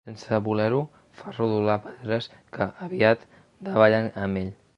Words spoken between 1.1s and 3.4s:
fa rodolar pedres que, aviat,